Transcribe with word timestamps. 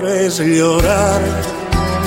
llorar 0.00 1.20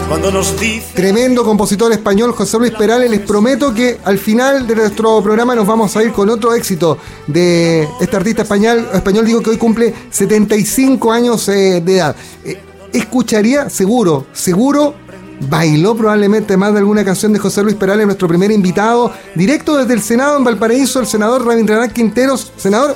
cuando 0.08 0.32
nos 0.32 0.60
dice... 0.60 0.94
Tremendo 0.96 1.44
compositor 1.44 1.92
español 1.92 2.32
José 2.34 2.58
Luis 2.58 2.72
Perales. 2.72 3.10
Les 3.10 3.20
prometo 3.20 3.74
que 3.74 4.00
al 4.04 4.18
final 4.18 4.66
de 4.66 4.76
nuestro 4.76 5.22
programa 5.22 5.54
nos 5.56 5.68
vamos 5.68 5.96
a 5.96 6.04
ir 6.04 6.12
con 6.12 6.30
otro 6.30 6.54
éxito 6.54 6.98
de 7.28 7.88
este 8.02 8.16
artista 8.16 8.42
español. 8.42 8.88
Español 8.94 9.26
digo 9.26 9.42
que 9.42 9.52
hoy 9.52 9.58
cumple 9.58 9.94
75 10.10 11.12
años 11.12 11.48
eh, 11.50 11.82
de 11.82 11.98
edad. 11.98 12.16
Eh, 12.44 12.60
escucharía, 12.94 13.70
seguro, 13.70 14.26
seguro, 14.34 14.96
bailó 15.50 15.96
probablemente 15.96 16.58
más 16.58 16.74
de 16.74 16.80
alguna 16.80 17.06
canción 17.06 17.32
de 17.32 17.40
José 17.40 17.64
Luis 17.64 17.76
Perales, 17.76 18.06
nuestro 18.06 18.28
primer 18.28 18.52
invitado, 18.52 19.12
directo 19.36 19.78
desde 19.78 19.94
el 19.94 20.02
Senado 20.02 20.38
en 20.38 20.44
Valparaíso, 20.44 21.00
el 21.00 21.08
senador 21.08 21.46
Rabindranath 21.46 21.94
Quinteros. 21.94 22.54
Senador, 22.58 22.96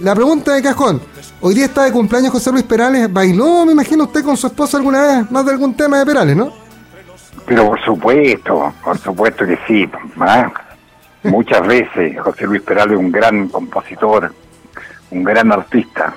la 0.00 0.14
pregunta 0.14 0.54
de 0.54 0.62
cajón. 0.62 1.00
Hoy 1.40 1.54
día 1.54 1.66
está 1.66 1.84
de 1.84 1.92
cumpleaños 1.92 2.32
José 2.32 2.50
Luis 2.50 2.64
Perales. 2.64 3.12
¿Bailó, 3.12 3.64
me 3.64 3.72
imagino 3.72 4.04
usted, 4.04 4.24
con 4.24 4.36
su 4.36 4.46
esposa 4.46 4.76
alguna 4.76 5.02
vez 5.02 5.30
más 5.30 5.44
de 5.44 5.52
algún 5.52 5.74
tema 5.74 5.98
de 5.98 6.06
Perales, 6.06 6.36
no? 6.36 6.52
Pero 7.46 7.68
por 7.68 7.80
supuesto, 7.84 8.74
por 8.82 8.98
supuesto 8.98 9.46
que 9.46 9.58
sí. 9.66 9.88
¿ah? 10.20 10.52
Muchas 11.22 11.66
veces 11.66 12.20
José 12.20 12.46
Luis 12.46 12.62
Perales 12.62 12.94
es 12.94 12.98
un 12.98 13.10
gran 13.10 13.48
compositor, 13.48 14.32
un 15.10 15.24
gran 15.24 15.50
artista. 15.52 16.14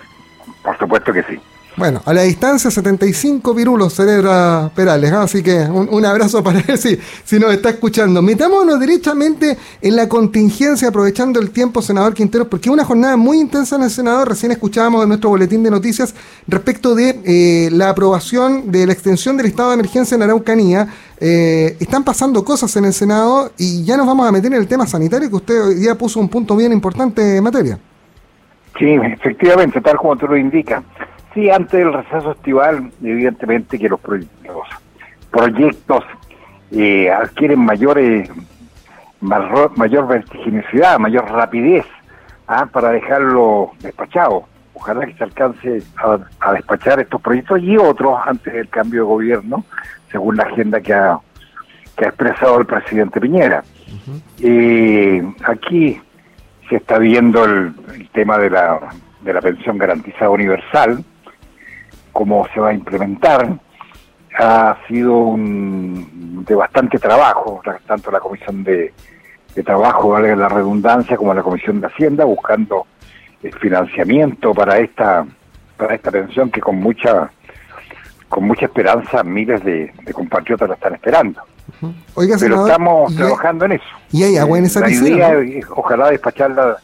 Por 0.63 0.77
supuesto 0.77 1.13
que 1.13 1.23
sí. 1.23 1.39
Bueno, 1.77 2.01
a 2.05 2.13
la 2.13 2.23
distancia 2.23 2.69
75 2.69 3.53
virulos 3.53 3.93
celebra 3.93 4.69
Perales, 4.75 5.09
¿ah? 5.13 5.23
así 5.23 5.41
que 5.41 5.57
un, 5.57 6.05
abrazo 6.05 6.43
para 6.43 6.59
él 6.59 6.77
si, 6.77 6.97
si 7.23 7.39
nos 7.39 7.53
está 7.53 7.69
escuchando. 7.69 8.21
Metámonos 8.21 8.77
directamente 8.77 9.57
en 9.81 9.95
la 9.95 10.09
contingencia, 10.09 10.89
aprovechando 10.89 11.39
el 11.39 11.51
tiempo, 11.51 11.81
senador 11.81 12.13
Quinteros, 12.13 12.47
porque 12.47 12.69
una 12.69 12.83
jornada 12.83 13.15
muy 13.15 13.39
intensa 13.39 13.77
en 13.77 13.83
el 13.83 13.89
Senado. 13.89 14.25
Recién 14.25 14.51
escuchábamos 14.51 15.03
en 15.03 15.09
nuestro 15.09 15.29
boletín 15.29 15.63
de 15.63 15.71
noticias 15.71 16.13
respecto 16.45 16.93
de 16.93 17.21
eh, 17.23 17.69
la 17.71 17.89
aprobación 17.89 18.69
de 18.69 18.85
la 18.85 18.91
extensión 18.91 19.37
del 19.37 19.45
estado 19.45 19.69
de 19.69 19.75
emergencia 19.75 20.15
en 20.15 20.23
Araucanía. 20.23 20.89
Eh, 21.21 21.77
están 21.79 22.03
pasando 22.03 22.43
cosas 22.43 22.75
en 22.75 22.83
el 22.83 22.93
Senado 22.93 23.53
y 23.57 23.85
ya 23.85 23.95
nos 23.95 24.07
vamos 24.07 24.27
a 24.27 24.31
meter 24.33 24.51
en 24.51 24.59
el 24.59 24.67
tema 24.67 24.85
sanitario, 24.85 25.29
que 25.29 25.35
usted 25.35 25.63
hoy 25.63 25.75
día 25.75 25.95
puso 25.95 26.19
un 26.19 26.27
punto 26.27 26.57
bien 26.57 26.73
importante 26.73 27.37
en 27.37 27.43
materia. 27.43 27.79
Sí, 28.77 28.87
efectivamente, 28.89 29.79
tal 29.79 29.95
como 29.97 30.17
tú 30.17 30.27
lo 30.27 30.37
indicas. 30.37 30.83
Sí, 31.33 31.49
antes 31.49 31.71
del 31.71 31.93
receso 31.93 32.31
estival, 32.31 32.91
evidentemente 33.01 33.79
que 33.79 33.87
los, 33.87 34.01
proyectos 35.31 36.03
eh, 36.71 37.09
adquieren 37.09 37.59
mayores, 37.59 38.29
mayor 39.21 40.07
vertiginosidad, 40.07 40.99
mayor 40.99 41.31
rapidez 41.31 41.85
¿ah? 42.47 42.65
para 42.65 42.89
dejarlo 42.89 43.71
despachado. 43.79 44.45
Ojalá 44.73 45.05
que 45.05 45.13
se 45.13 45.23
alcance 45.23 45.83
a, 46.39 46.53
despachar 46.53 46.99
estos 46.99 47.21
proyectos 47.21 47.61
y 47.61 47.77
otros 47.77 48.19
antes 48.25 48.53
del 48.53 48.67
cambio 48.67 49.03
de 49.03 49.07
gobierno, 49.07 49.63
según 50.11 50.35
la 50.35 50.43
agenda 50.43 50.81
que 50.81 50.93
ha, 50.93 51.17
que 51.95 52.05
ha 52.05 52.09
expresado 52.09 52.59
el 52.59 52.65
presidente 52.65 53.21
Piñera. 53.21 53.63
Eh, 54.39 55.23
aquí 55.45 56.01
se 56.67 56.75
está 56.77 56.97
viendo 56.97 57.45
el, 57.45 57.73
el 57.93 58.09
tema 58.09 58.37
de 58.37 58.49
la, 58.49 58.79
de 59.21 59.33
la 59.33 59.41
pensión 59.41 59.77
garantizada 59.77 60.29
universal, 60.29 61.03
cómo 62.11 62.47
se 62.53 62.59
va 62.59 62.69
a 62.69 62.73
implementar. 62.73 63.47
Ha 64.39 64.77
sido 64.87 65.17
un, 65.17 66.45
de 66.47 66.55
bastante 66.55 66.97
trabajo, 66.97 67.61
tanto 67.85 68.11
la 68.11 68.19
Comisión 68.19 68.63
de, 68.63 68.93
Trabajo, 69.65 70.09
valga 70.09 70.33
la 70.33 70.47
redundancia, 70.47 71.17
como 71.17 71.33
la 71.33 71.43
Comisión 71.43 71.81
de 71.81 71.87
Hacienda, 71.87 72.23
buscando 72.23 72.87
el 73.43 73.53
financiamiento 73.55 74.53
para 74.53 74.79
esta 74.79 75.25
para 75.75 75.95
esta 75.95 76.09
pensión 76.09 76.49
que 76.49 76.61
con 76.61 76.77
mucha 76.77 77.29
con 78.29 78.45
mucha 78.45 78.65
esperanza 78.65 79.23
miles 79.23 79.61
de, 79.65 79.91
compatriotas 80.13 80.69
la 80.69 80.75
están 80.75 80.93
esperando. 80.93 81.41
Pero 82.15 82.65
estamos 82.65 83.13
trabajando 83.13 83.65
en 83.65 83.73
eso. 83.73 83.83
¿Y 84.11 84.23
hay 84.23 84.37
agua 84.37 84.57
en 84.57 84.65
esa 84.65 84.79
La 84.79 84.89
idea 84.89 85.33
ojalá 85.75 86.09
despacharla 86.11 86.77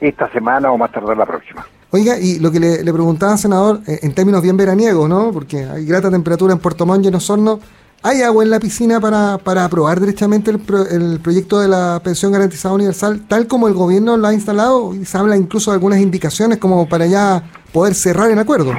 esta 0.00 0.28
semana 0.30 0.72
o 0.72 0.76
más 0.76 0.90
tarde 0.90 1.14
la 1.14 1.26
próxima. 1.26 1.64
Oiga, 1.94 2.18
y 2.18 2.40
lo 2.40 2.50
que 2.50 2.58
le, 2.58 2.92
preguntaba, 2.92 3.36
senador, 3.36 3.78
eh, 3.86 4.00
en 4.02 4.12
términos 4.12 4.42
bien 4.42 4.56
veraniegos, 4.56 5.08
¿no? 5.08 5.30
Porque 5.30 5.58
hay 5.58 5.86
grata 5.86 6.10
temperatura 6.10 6.52
en 6.52 6.58
Puerto 6.58 6.84
Montt 6.84 7.04
y 7.04 7.08
en 7.08 7.14
Osorno. 7.14 7.60
¿Hay 8.02 8.20
agua 8.22 8.42
en 8.42 8.50
la 8.50 8.58
piscina 8.58 8.98
para, 8.98 9.38
para 9.38 9.64
aprobar 9.64 10.00
directamente 10.00 10.50
el, 10.50 10.60
el, 10.90 11.20
proyecto 11.20 11.60
de 11.60 11.68
la 11.68 12.00
pensión 12.02 12.32
garantizada 12.32 12.74
universal, 12.74 13.22
tal 13.28 13.46
como 13.46 13.68
el 13.68 13.74
gobierno 13.74 14.16
lo 14.16 14.26
ha 14.26 14.34
instalado? 14.34 14.92
Y 14.92 15.04
se 15.04 15.16
habla 15.16 15.36
incluso 15.36 15.70
de 15.70 15.76
algunas 15.76 16.00
indicaciones 16.00 16.58
como 16.58 16.88
para 16.88 17.06
ya 17.06 17.44
poder 17.72 17.94
cerrar 17.94 18.28
el 18.28 18.40
acuerdo. 18.40 18.72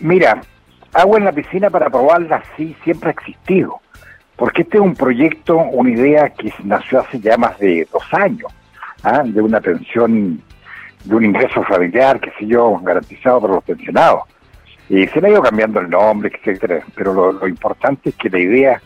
Mira, 0.00 0.40
agua 0.94 1.18
en 1.18 1.24
la 1.26 1.32
piscina 1.32 1.68
para 1.68 1.88
aprobarla 1.88 2.42
sí 2.56 2.74
siempre 2.82 3.10
ha 3.10 3.12
existido, 3.12 3.78
porque 4.36 4.62
este 4.62 4.78
es 4.78 4.82
un 4.82 4.94
proyecto, 4.94 5.58
una 5.58 5.90
idea 5.90 6.30
que 6.30 6.50
nació 6.64 7.00
hace 7.00 7.20
ya 7.20 7.36
más 7.36 7.58
de 7.58 7.86
dos 7.92 8.04
años, 8.12 8.50
¿ah? 9.02 9.22
de 9.22 9.42
una 9.42 9.60
pensión 9.60 10.40
de 11.06 11.14
un 11.14 11.24
ingreso 11.24 11.62
familiar, 11.62 12.20
qué 12.20 12.32
sé 12.38 12.46
yo, 12.46 12.78
garantizado 12.82 13.40
para 13.40 13.54
los 13.54 13.64
pensionados. 13.64 14.22
Y 14.88 15.06
se 15.06 15.20
le 15.20 15.28
ha 15.28 15.30
ido 15.30 15.42
cambiando 15.42 15.80
el 15.80 15.88
nombre, 15.88 16.30
etcétera, 16.34 16.84
pero 16.94 17.32
lo, 17.32 17.48
importante 17.48 18.10
es 18.10 18.16
que 18.16 18.28
la 18.28 18.38
idea 18.38 18.82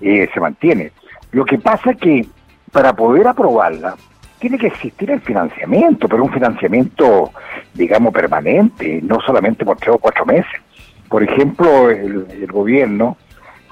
eh, 0.00 0.28
se 0.32 0.40
mantiene. 0.40 0.92
Lo 1.32 1.44
que 1.44 1.58
pasa 1.58 1.92
es 1.92 1.96
que 1.98 2.26
para 2.72 2.92
poder 2.92 3.26
aprobarla 3.26 3.94
tiene 4.38 4.58
que 4.58 4.68
existir 4.68 5.10
el 5.10 5.20
financiamiento, 5.20 6.08
pero 6.08 6.24
un 6.24 6.32
financiamiento, 6.32 7.30
digamos, 7.74 8.12
permanente, 8.12 9.00
no 9.02 9.20
solamente 9.20 9.64
por 9.64 9.76
tres 9.76 9.94
o 9.94 9.98
cuatro 9.98 10.24
meses. 10.24 10.60
Por 11.08 11.22
ejemplo, 11.22 11.90
el, 11.90 12.46
gobierno 12.46 13.16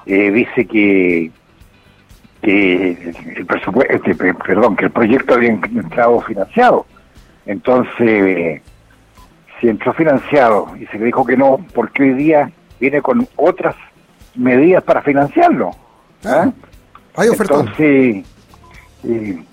eh, 0.07 0.31
dice 0.31 0.67
que 0.67 1.31
que 2.43 3.13
el 3.37 3.47
presupuesto, 3.47 3.93
este, 3.93 4.15
perdón, 4.15 4.77
que 4.77 4.85
el 4.85 4.93
proyecto 4.93 5.35
había 5.35 5.51
entrado 5.51 6.21
financiado 6.21 6.87
entonces, 7.49 8.61
si 9.59 9.69
entró 9.69 9.95
financiado 9.95 10.69
y 10.79 10.85
se 10.87 10.99
le 10.99 11.07
dijo 11.07 11.25
que 11.25 11.35
no, 11.35 11.65
porque 11.75 12.03
hoy 12.03 12.13
día 12.13 12.51
viene 12.79 13.01
con 13.01 13.27
otras 13.37 13.75
medidas 14.35 14.85
para 14.85 15.01
financiarlo. 15.01 15.71
¿Ah? 16.27 16.51
Hay 17.17 17.29
Entonces, 17.31 18.27
eh, 19.03 19.45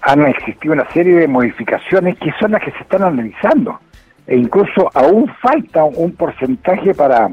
han 0.00 0.26
existido 0.26 0.72
una 0.72 0.90
serie 0.92 1.16
de 1.16 1.28
modificaciones 1.28 2.18
que 2.18 2.32
son 2.40 2.52
las 2.52 2.62
que 2.62 2.72
se 2.72 2.78
están 2.78 3.02
analizando. 3.02 3.78
E 4.26 4.34
incluso 4.34 4.90
aún 4.94 5.30
falta 5.42 5.84
un 5.84 6.12
porcentaje 6.12 6.94
para, 6.94 7.28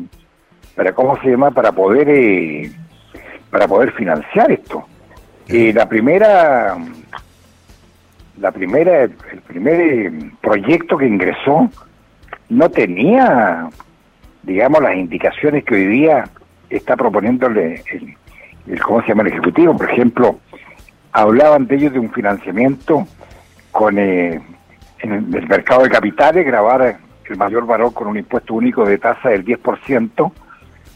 para 0.76 0.92
¿cómo 0.92 1.18
se 1.22 1.30
llama?, 1.30 1.52
para 1.52 1.72
poder, 1.72 2.10
eh, 2.10 2.70
para 3.50 3.66
poder 3.66 3.94
financiar 3.94 4.52
esto. 4.52 4.86
Eh, 5.48 5.72
la 5.74 5.88
primera 5.88 6.76
la 8.40 8.52
primera, 8.52 9.04
el 9.04 9.42
primer 9.48 9.80
eh, 9.80 10.32
proyecto 10.42 10.98
que 10.98 11.08
ingresó 11.08 11.70
no 12.50 12.70
tenía, 12.70 13.70
digamos, 14.44 14.82
las 14.82 14.96
indicaciones 14.96 15.64
que 15.64 15.76
hoy 15.76 15.86
día 15.88 16.24
está 16.70 16.96
proponiéndole 16.96 17.84
el, 17.92 18.82
¿cómo 18.82 19.02
se 19.02 19.10
llama? 19.10 19.24
el 19.24 19.30
Ejecutivo. 19.30 19.76
Por 19.76 19.92
ejemplo, 19.92 20.40
hablaban 21.12 21.68
de 21.68 21.76
ellos 21.76 21.94
de 21.94 22.00
un 22.00 22.12
financiamiento 22.12 23.08
con 23.72 24.00
eh, 24.00 24.42
en 25.00 25.12
el 25.14 25.48
mercado 25.48 25.84
de 25.84 25.90
capitales, 25.90 26.46
grabar 26.46 26.98
el 27.26 27.38
mayor 27.38 27.66
valor 27.66 27.94
con 27.94 28.08
un 28.08 28.18
impuesto 28.18 28.54
único 28.54 28.86
de 28.86 28.98
tasa 28.98 29.30
del 29.30 29.46
10%, 29.46 30.32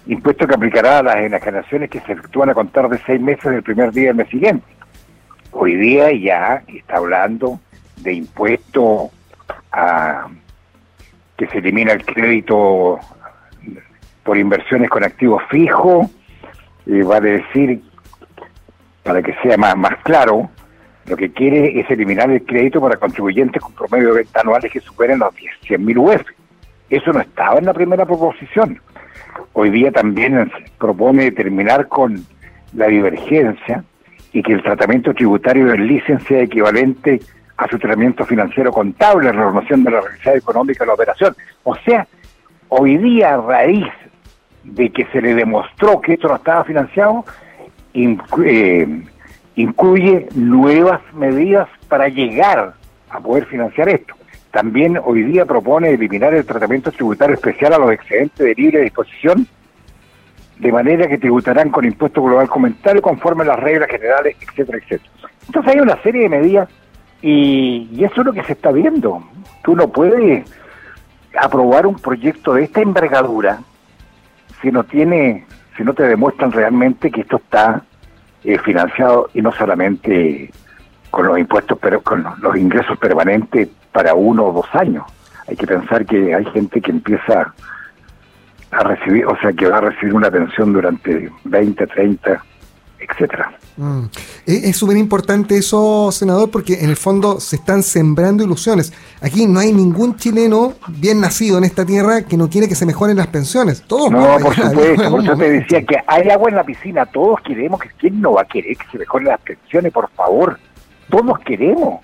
impuesto 0.08 0.48
que 0.48 0.56
aplicará 0.56 1.00
a 1.00 1.04
las 1.04 1.18
enajenaciones 1.18 1.90
que 1.90 2.00
se 2.02 2.14
efectúan 2.14 2.50
a 2.50 2.54
contar 2.54 2.90
de 2.90 2.98
seis 3.06 3.22
meses 3.22 3.52
del 3.52 3.64
primer 3.64 3.92
día 3.92 4.08
del 4.08 4.16
mes 4.16 4.30
siguiente. 4.30 4.66
Hoy 5.54 5.76
día 5.76 6.12
ya 6.12 6.64
está 6.68 6.98
hablando 6.98 7.60
de 7.98 8.14
impuesto 8.14 9.12
a 9.72 10.28
que 11.38 11.48
se 11.48 11.60
elimina 11.60 11.94
el 11.94 12.04
crédito 12.04 13.00
por 14.24 14.38
inversiones 14.38 14.90
con 14.90 15.04
activos 15.04 15.44
fijos, 15.50 16.10
eh, 16.88 17.04
vale 17.04 17.44
decir, 17.44 17.82
para 19.04 19.22
que 19.22 19.36
sea 19.44 19.56
más, 19.58 19.78
más 19.78 19.96
claro, 20.04 20.50
lo 21.06 21.16
que 21.16 21.32
quiere 21.32 21.80
es 21.80 21.90
eliminar 21.92 22.32
el 22.32 22.44
crédito 22.44 22.82
para 22.82 22.98
contribuyentes 22.98 23.62
con 23.62 23.74
promedio 23.74 24.10
de 24.10 24.24
venta 24.24 24.42
anuales 24.42 24.72
que 24.72 24.80
superen 24.80 25.20
los 25.20 25.36
100.000 25.36 25.98
UF. 25.98 26.26
Eso 26.90 27.14
no 27.14 27.20
estaba 27.20 27.60
en 27.60 27.66
la 27.66 27.74
primera 27.74 28.06
proposición. 28.06 28.82
Hoy 29.54 29.70
día 29.70 29.92
también 29.92 30.52
propone 30.80 31.32
terminar 31.32 31.88
con 31.88 32.26
la 32.74 32.88
divergencia 32.88 33.84
y 34.34 34.42
que 34.42 34.54
el 34.54 34.64
tratamiento 34.64 35.14
tributario 35.14 35.68
del 35.68 35.88
licen 35.88 36.20
sea 36.22 36.42
equivalente 36.42 37.22
a 37.56 37.68
su 37.68 37.78
tratamiento 37.78 38.26
financiero 38.26 38.72
contable, 38.72 39.26
la 39.26 39.32
renovación 39.32 39.84
de 39.84 39.92
la 39.92 40.02
realidad 40.02 40.36
económica 40.36 40.84
de 40.84 40.88
la 40.88 40.94
operación. 40.96 41.36
O 41.64 41.76
sea, 41.78 42.08
hoy 42.70 42.98
día, 42.98 43.36
a 43.36 43.38
raíz 43.38 43.88
de 44.64 44.90
que 44.90 45.06
se 45.06 45.22
le 45.22 45.36
demostró 45.36 46.02
que 46.02 46.14
esto 46.14 46.28
no 46.28 46.36
estaba 46.36 46.64
financiado, 46.64 47.24
eh, 47.94 49.04
incluye 49.56 50.28
nuevas 50.34 51.02
medidas 51.14 51.70
para 51.88 52.08
llegar 52.08 52.74
a 53.10 53.20
poder 53.20 53.46
financiar 53.46 53.90
esto. 53.90 54.16
también 54.50 55.00
hoy 55.04 55.24
día 55.24 55.48
propone 55.48 55.90
eliminar 55.90 56.32
el 56.36 56.46
tratamiento 56.46 56.92
tributario 56.92 57.34
especial 57.34 57.74
a 57.74 57.80
los 57.80 57.92
excedentes 57.92 58.46
de 58.46 58.54
libre 58.54 58.82
disposición, 58.82 59.48
de 60.60 60.72
manera 60.72 61.08
que 61.08 61.18
tributarán 61.18 61.70
con 61.70 61.86
impuesto 61.86 62.22
global 62.22 62.48
comentario 62.50 63.02
conforme 63.02 63.44
a 63.44 63.48
las 63.48 63.60
reglas 63.60 63.90
generales, 63.90 64.36
etcétera, 64.40 64.78
etcétera. 64.78 65.12
Entonces 65.48 65.74
hay 65.74 65.80
una 65.82 66.02
serie 66.02 66.24
de 66.24 66.30
medidas 66.30 66.70
y, 67.22 67.90
y 67.92 68.04
eso 68.04 68.22
es 68.22 68.26
lo 68.26 68.34
que 68.34 68.44
se 68.44 68.54
está 68.54 68.72
viendo. 68.72 69.24
Tú 69.64 69.76
no 69.76 69.90
puedes 69.90 70.46
aprobar 71.40 71.88
un 71.88 71.96
proyecto 71.96 72.54
de 72.54 72.64
esta 72.64 72.82
envergadura 72.82 73.60
si 74.62 74.72
no 74.72 74.84
tiene, 74.84 75.46
si 75.76 75.84
no 75.84 75.94
te 75.94 76.04
demuestran 76.04 76.52
realmente 76.52 77.12
que 77.12 77.22
esto 77.22 77.38
está 77.38 77.84
eh, 78.44 78.58
financiado 78.60 79.30
y 79.34 79.42
no 79.42 79.52
solamente 79.52 80.52
con 81.10 81.28
los 81.28 81.38
impuestos, 81.38 81.78
pero 81.80 82.02
con 82.02 82.26
los 82.42 82.58
ingresos 82.58 82.98
permanentes 82.98 83.70
para 83.92 84.14
uno 84.14 84.46
o 84.46 84.54
dos 84.54 84.66
años. 84.74 85.04
Hay 85.48 85.56
que 85.56 85.68
pensar 85.68 86.06
que 86.06 86.34
hay 86.34 86.46
gente 86.46 86.82
que 86.82 86.92
empieza 86.92 87.54
a 88.80 88.84
recibir, 88.84 89.26
o 89.26 89.38
sea, 89.40 89.52
que 89.54 89.68
va 89.68 89.78
a 89.78 89.82
recibir 89.82 90.14
una 90.14 90.32
pensión 90.32 90.74
durante 90.74 91.32
20, 91.44 91.88
30, 91.88 92.44
etcétera. 93.00 93.52
Mm. 93.78 94.06
Es 94.46 94.78
súper 94.78 94.98
importante 94.98 95.58
eso, 95.58 96.12
senador, 96.12 96.52
porque 96.52 96.76
en 96.82 96.90
el 96.90 96.96
fondo 96.96 97.40
se 97.40 97.56
están 97.56 97.82
sembrando 97.84 98.44
ilusiones. 98.44 98.94
Aquí 99.22 99.48
no 99.48 99.60
hay 99.60 99.74
ningún 99.74 100.16
chileno 100.16 100.74
bien 100.88 101.22
nacido 101.22 101.58
en 101.58 101.64
esta 101.64 101.86
tierra 101.86 102.24
que 102.24 102.38
no 102.38 102.50
quiere 102.50 102.68
que 102.68 102.76
se 102.76 102.86
mejoren 102.86 103.18
las 103.18 103.28
pensiones. 103.28 103.82
Todos 103.84 104.12
no, 104.12 104.38
por 104.40 104.54
supuesto, 104.54 105.10
por 105.10 105.24
eso 105.24 105.36
te 105.36 105.50
decía 105.50 105.82
que 105.84 105.98
hay 106.06 106.30
agua 106.30 106.50
en 106.50 106.56
la 106.56 106.64
piscina. 106.64 107.06
Todos 107.06 107.42
queremos 107.42 107.80
que 107.80 107.90
quién 107.98 108.22
no 108.22 108.34
va 108.34 108.42
a 108.42 108.46
querer 108.46 108.78
que 108.78 108.86
se 108.92 108.98
mejoren 108.98 109.28
las 109.28 109.42
pensiones, 109.42 109.92
por 109.92 110.10
favor. 110.12 110.60
Todos 111.10 111.40
queremos, 111.40 112.02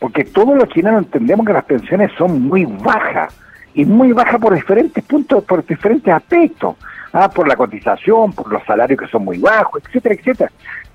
porque 0.00 0.24
todos 0.24 0.56
los 0.56 0.68
chilenos 0.68 1.04
entendemos 1.04 1.46
que 1.46 1.52
las 1.52 1.64
pensiones 1.64 2.10
son 2.18 2.42
muy 2.42 2.64
bajas 2.64 3.32
y 3.74 3.84
muy 3.84 4.12
bajas 4.12 4.40
por 4.40 4.54
diferentes 4.54 5.02
puntos, 5.04 5.44
por 5.44 5.64
diferentes 5.64 6.12
aspectos. 6.12 6.76
Ah, 7.14 7.28
por 7.28 7.46
la 7.46 7.56
cotización, 7.56 8.32
por 8.32 8.50
los 8.50 8.64
salarios 8.64 8.98
que 8.98 9.06
son 9.08 9.24
muy 9.24 9.36
bajos, 9.36 9.82
etcétera, 9.84 10.14
etcétera. 10.14 10.52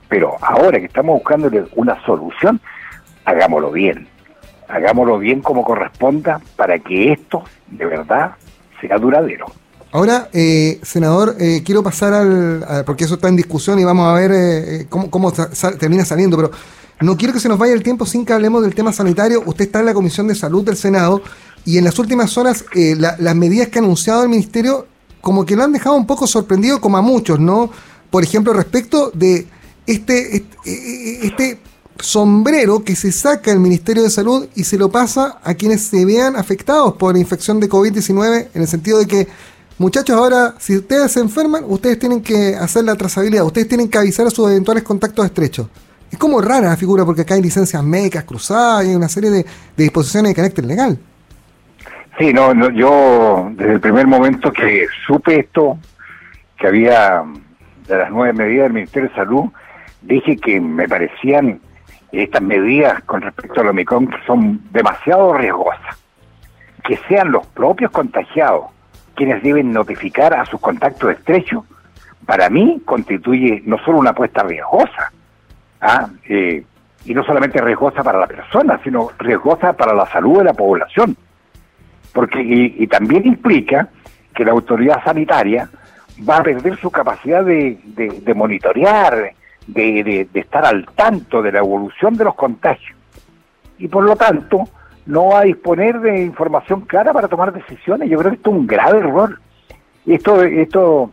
Pero 0.09 0.35
ahora 0.41 0.79
que 0.79 0.85
estamos 0.85 1.13
buscando 1.15 1.51
una 1.75 2.03
solución, 2.06 2.59
hagámoslo 3.24 3.71
bien. 3.71 4.07
Hagámoslo 4.68 5.19
bien 5.19 5.41
como 5.41 5.63
corresponda 5.63 6.41
para 6.56 6.79
que 6.79 7.12
esto 7.12 7.44
de 7.68 7.85
verdad 7.85 8.31
sea 8.81 8.97
duradero. 8.97 9.45
Ahora, 9.91 10.30
eh, 10.33 10.80
senador, 10.81 11.35
eh, 11.39 11.62
quiero 11.63 11.83
pasar 11.83 12.13
al, 12.13 12.83
porque 12.85 13.06
eso 13.06 13.15
está 13.15 13.30
en 13.30 13.35
discusión 13.35 13.80
y 13.80 13.83
vamos 13.83 14.07
a 14.07 14.13
ver 14.13 14.31
eh, 14.33 14.85
cómo, 14.89 15.09
cómo 15.12 15.31
termina 15.80 16.03
saliendo, 16.03 16.35
pero 16.35 16.51
no 17.00 17.15
quiero 17.15 17.33
que 17.33 17.39
se 17.39 17.47
nos 17.47 17.59
vaya 17.59 17.73
el 17.73 17.83
tiempo 17.83 18.07
sin 18.07 18.25
que 18.25 18.33
hablemos 18.33 18.63
del 18.63 18.73
tema 18.73 18.91
sanitario. 18.91 19.44
Usted 19.45 19.65
está 19.65 19.80
en 19.81 19.85
la 19.85 19.94
Comisión 19.94 20.27
de 20.27 20.35
Salud 20.35 20.65
del 20.65 20.75
Senado 20.75 21.21
y 21.68 21.78
en 21.78 21.84
las 21.84 22.00
últimas 22.00 22.38
horas 22.38 22.64
las 22.74 23.36
medidas 23.36 23.68
que 23.68 23.78
ha 23.78 23.81
anunciado 23.81 24.24
el 24.24 24.30
Ministerio 24.30 24.88
como 25.19 25.46
que 25.46 25.58
lo 25.58 25.66
han 25.66 25.74
dejado 25.74 25.98
un 25.98 26.08
poco 26.08 26.25
sorprendido 26.25 26.80
como 26.80 26.96
a 26.96 27.02
muchos, 27.02 27.42
¿no? 27.42 27.69
Por 28.10 28.24
ejemplo, 28.24 28.54
respecto 28.54 29.12
de 29.14 29.46
este, 29.86 30.38
este, 30.38 31.28
este, 31.28 31.60
sombrero 32.00 32.86
que 32.86 32.96
se 32.96 33.12
saca 33.12 33.52
el 33.52 33.60
Ministerio 33.60 34.04
de 34.04 34.10
Salud 34.10 34.48
y 34.56 34.64
se 34.64 34.78
lo 34.78 34.90
pasa 34.90 35.40
a 35.44 35.56
quienes 35.56 35.81
se 35.81 36.06
vean 36.06 36.38
afectados 36.38 36.94
por 36.94 37.14
la 37.14 37.19
infección 37.19 37.60
de 37.60 37.68
COVID-19, 37.69 38.48
en 38.54 38.62
el 38.62 38.68
sentido 38.69 39.00
de 39.00 39.06
que, 39.06 39.28
muchachos, 39.78 40.16
ahora, 40.16 40.56
si 40.60 40.78
ustedes 40.78 41.12
se 41.12 41.19
enferman, 41.19 41.66
ustedes 41.68 42.00
tienen 42.00 42.22
que 42.22 42.56
hacer 42.56 42.86
la 42.86 42.96
trazabilidad, 42.96 43.44
ustedes 43.44 43.68
tienen 43.68 43.90
que 43.90 43.98
avisar 43.98 44.25
a 44.25 44.30
sus 44.30 44.50
eventuales 44.50 44.84
contactos 44.84 45.25
estrechos. 45.25 45.68
Es 46.10 46.18
como 46.18 46.40
rara 46.40 46.69
la 46.69 46.78
figura 46.78 47.04
porque 47.04 47.24
acá 47.24 47.34
hay 47.34 47.42
licencias 47.42 47.84
médicas 47.84 48.24
cruzadas 48.24 48.86
y 48.86 48.90
hay 48.92 48.96
una 48.96 49.10
serie 49.10 49.31
de, 49.31 49.46
disposiciones 49.75 50.30
de 50.30 50.36
carácter 50.36 50.66
legal. 50.66 50.98
Sí, 52.18 52.34
no, 52.34 52.54
no, 52.54 52.69
yo 52.72 53.50
desde 53.52 53.74
el 53.74 53.80
primer 53.80 54.08
momento 54.08 54.52
que 54.52 54.88
supe 55.06 55.40
esto, 55.40 55.78
que 56.58 56.68
había 56.68 57.24
de 57.88 57.98
las 57.98 58.10
nueve 58.10 58.34
medidas 58.34 58.64
del 58.64 58.74
Ministerio 58.74 59.10
de 59.10 59.16
Salud, 59.16 59.46
dije 60.02 60.38
que 60.38 60.60
me 60.60 60.88
parecían 60.88 61.60
estas 62.12 62.42
medidas 62.42 63.04
con 63.04 63.22
respecto 63.22 63.62
al 63.62 63.68
Omicron 63.68 64.10
son 64.25 64.62
demasiado 64.72 65.34
riesgosas. 65.34 65.98
Que 66.84 66.98
sean 67.08 67.31
los 67.31 67.46
propios 67.48 67.92
contagiados 67.92 68.66
quienes 69.14 69.42
deben 69.44 69.74
notificar 69.74 70.34
a 70.34 70.46
sus 70.46 70.60
contactos 70.60 71.12
estrechos, 71.12 71.64
para 72.25 72.50
mí 72.50 72.81
constituye 72.86 73.64
no 73.66 73.78
solo 73.80 73.98
una 73.98 74.12
apuesta 74.12 74.44
riesgosa, 74.44 75.12
¿ah? 75.81 76.08
eh, 76.30 76.64
y 77.06 77.14
no 77.14 77.24
solamente 77.24 77.60
riesgosa 77.60 78.04
para 78.04 78.19
la 78.19 78.28
persona, 78.28 78.80
sino 78.84 79.10
riesgosa 79.18 79.74
para 79.74 79.94
la 79.94 80.06
salud 80.08 80.40
de 80.40 80.44
la 80.46 80.54
población. 80.54 81.18
Porque, 82.18 82.42
y, 82.42 82.88
también 82.88 83.28
implica 83.28 83.90
que 84.34 84.44
la 84.44 84.54
autoridad 84.54 85.04
sanitaria 85.04 85.69
va 86.28 86.38
a 86.38 86.42
perder 86.42 86.75
su 86.80 86.90
capacidad 86.90 87.46
de, 87.46 87.78
de, 87.84 88.08
de 88.08 88.34
monitorear, 88.34 89.34
de, 89.68 90.28
estar 90.34 90.66
al 90.66 90.88
tanto 90.96 91.44
de 91.44 91.52
la 91.52 91.60
evolución 91.60 92.18
de 92.18 92.24
los 92.24 92.34
contagios 92.34 92.98
y 93.78 93.88
por 93.88 94.04
lo 94.04 94.16
tanto 94.16 94.64
no 95.06 95.28
va 95.28 95.42
a 95.42 95.44
disponer 95.44 96.00
de 96.00 96.24
información 96.24 96.81
clara 96.81 97.14
para 97.14 97.28
tomar 97.28 97.54
decisiones. 97.54 98.10
Yo 98.10 98.18
creo 98.18 98.31
que 98.31 98.38
esto 98.38 98.50
es 98.50 98.56
un 98.56 98.66
grave 98.66 98.98
error. 98.98 99.40
Esto, 100.08 100.42
esto 100.42 101.12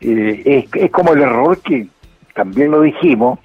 eh, 0.00 0.66
es, 0.72 0.90
como 0.90 1.12
el 1.12 1.20
error 1.20 1.58
que 1.60 1.88
también 2.34 2.70
lo 2.70 2.80
dijimos, 2.80 3.38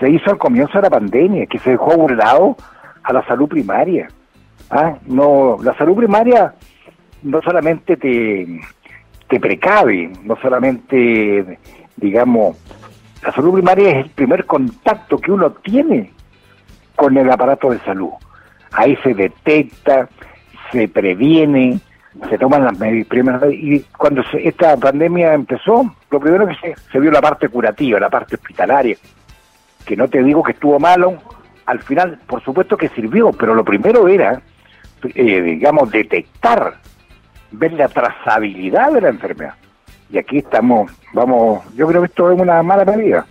se 0.00 0.10
hizo 0.10 0.32
al 0.32 0.38
comienzo 0.38 0.78
de 0.78 0.82
la 0.82 0.90
pandemia, 0.90 1.46
que 1.46 1.60
se 1.60 1.70
dejó 1.70 1.92
a 1.92 1.96
un 1.96 2.16
lado 2.16 2.56
a 3.04 3.12
la 3.12 3.24
salud 3.26 3.48
primaria. 3.48 4.08
¿Ah? 4.68 4.96
No, 5.06 5.56
la 5.62 5.76
salud 5.76 5.96
primaria 5.96 6.54
no 7.22 7.42
solamente 7.42 7.96
te, 7.96 8.60
te 9.28 9.40
precave, 9.40 10.12
no 10.24 10.36
solamente, 10.36 11.58
digamos, 11.96 12.56
la 13.22 13.32
salud 13.32 13.54
primaria 13.54 13.90
es 13.90 14.04
el 14.06 14.10
primer 14.10 14.46
contacto 14.46 15.18
que 15.18 15.30
uno 15.32 15.50
tiene 15.52 16.12
con 16.96 17.16
el 17.16 17.30
aparato 17.30 17.70
de 17.70 17.78
salud. 17.80 18.10
Ahí 18.72 18.96
se 19.02 19.14
detecta, 19.14 20.08
se 20.72 20.88
previene, 20.88 21.80
se 22.28 22.38
toman 22.38 22.64
las 22.64 22.78
medidas 22.78 23.06
y 23.50 23.80
cuando 23.96 24.22
esta 24.32 24.76
pandemia 24.76 25.34
empezó, 25.34 25.94
lo 26.10 26.20
primero 26.20 26.46
que 26.46 26.54
se, 26.56 26.74
se 26.90 27.00
vio 27.00 27.10
la 27.10 27.20
parte 27.20 27.48
curativa, 27.48 28.00
la 28.00 28.10
parte 28.10 28.36
hospitalaria, 28.36 28.96
que 29.84 29.96
no 29.96 30.08
te 30.08 30.22
digo 30.22 30.42
que 30.42 30.52
estuvo 30.52 30.78
malo, 30.78 31.18
al 31.66 31.80
final 31.80 32.18
por 32.26 32.42
supuesto 32.42 32.76
que 32.76 32.88
sirvió, 32.88 33.30
pero 33.32 33.54
lo 33.54 33.64
primero 33.64 34.08
era, 34.08 34.40
eh, 35.02 35.42
digamos, 35.42 35.90
detectar, 35.90 36.80
ver 37.50 37.72
la 37.72 37.88
trazabilidad 37.88 38.92
de 38.92 39.00
la 39.00 39.08
enfermedad 39.08 39.54
y 40.12 40.18
aquí 40.18 40.38
estamos, 40.38 40.90
vamos, 41.12 41.62
yo 41.76 41.86
creo 41.86 42.02
que 42.02 42.08
esto 42.08 42.32
es 42.32 42.40
una 42.40 42.62
mala 42.62 42.84
medida. 42.84 43.26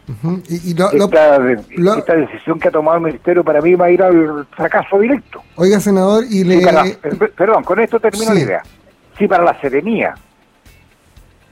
y, 0.48 0.72
esta, 0.72 2.16
decisión 2.16 2.60
que 2.60 2.70
ha 2.70 2.72
tomado 2.72 2.98
el 2.98 3.04
Ministerio 3.04 3.44
para 3.44 3.62
mí 3.62 3.76
va 3.76 3.88
a 3.88 3.92
ir 3.92 4.02
al 4.02 4.48
fracaso 4.52 5.00
directo. 5.00 5.44
Oiga, 5.56 5.80
senador, 5.80 6.24
y 6.30 6.44
le... 6.44 6.64
Eh, 6.64 6.98
perdón, 7.36 7.64
con 7.64 7.80
esto 7.80 8.00
termino 8.00 8.34
la 8.34 8.40
idea. 8.40 8.64
Si 9.18 9.28
para 9.28 9.44
la 9.44 9.60
serenía 9.60 10.16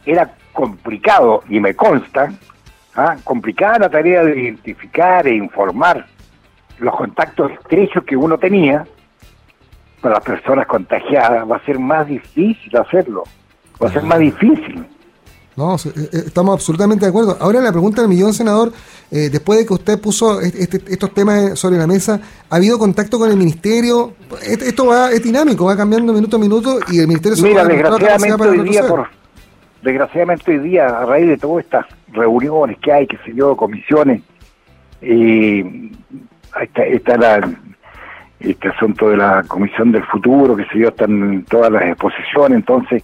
era 0.05 0.33
complicado, 0.53 1.43
y 1.49 1.59
me 1.59 1.75
consta, 1.75 2.31
¿ah? 2.95 3.17
complicada 3.25 3.79
la 3.79 3.89
tarea 3.89 4.23
de 4.23 4.39
identificar 4.39 5.27
e 5.27 5.35
informar 5.35 6.05
los 6.79 6.95
contactos 6.95 7.51
estrechos 7.51 8.05
que 8.05 8.15
uno 8.15 8.37
tenía, 8.37 8.87
para 10.01 10.15
las 10.15 10.23
personas 10.23 10.67
contagiadas 10.67 11.49
va 11.49 11.57
a 11.57 11.65
ser 11.65 11.79
más 11.79 12.07
difícil 12.07 12.75
hacerlo, 12.77 13.23
va 13.81 13.87
a 13.87 13.91
ser 13.91 14.03
más 14.03 14.19
difícil. 14.19 14.85
No, 15.55 15.75
eh, 15.75 15.79
eh, 15.95 16.23
estamos 16.27 16.53
absolutamente 16.53 17.05
de 17.05 17.09
acuerdo. 17.09 17.35
Ahora 17.39 17.59
la 17.61 17.71
pregunta 17.71 18.01
del 18.01 18.09
millón, 18.09 18.31
senador, 18.31 18.71
eh, 19.09 19.29
después 19.31 19.57
de 19.57 19.65
que 19.65 19.73
usted 19.73 19.99
puso 19.99 20.39
este, 20.39 20.79
estos 20.87 21.11
temas 21.15 21.57
sobre 21.57 21.77
la 21.77 21.87
mesa, 21.87 22.21
¿ha 22.47 22.55
habido 22.55 22.77
contacto 22.77 23.17
con 23.17 23.31
el 23.31 23.37
ministerio? 23.37 24.13
Esto 24.43 24.85
va, 24.85 25.11
es 25.11 25.23
dinámico, 25.23 25.65
va 25.65 25.75
cambiando 25.75 26.13
minuto 26.13 26.35
a 26.35 26.39
minuto 26.39 26.79
y 26.91 26.99
el 26.99 27.07
ministerio... 27.07 27.43
Mira, 27.43 27.65
desgraciadamente 27.65 28.47
hoy 28.47 28.69
día, 28.69 28.87
por, 28.87 29.07
desgraciadamente 29.81 30.51
hoy 30.51 30.59
día, 30.59 30.87
a 30.89 31.05
raíz 31.05 31.27
de 31.27 31.37
todas 31.37 31.65
estas 31.65 31.85
reuniones 32.09 32.77
que 32.77 32.91
hay, 32.91 33.07
que 33.07 33.17
se 33.25 33.31
dio, 33.31 33.57
comisiones, 33.57 34.21
eh, 35.01 35.91
está, 36.61 36.83
está 36.83 37.17
la, 37.17 37.49
este 38.39 38.69
asunto 38.69 39.09
de 39.09 39.17
la 39.17 39.43
Comisión 39.47 39.91
del 39.91 40.03
Futuro, 40.05 40.55
que 40.55 40.65
se 40.65 40.77
dio, 40.77 40.89
están 40.89 41.43
todas 41.49 41.71
las 41.71 41.83
exposiciones, 41.83 42.57
entonces 42.57 43.03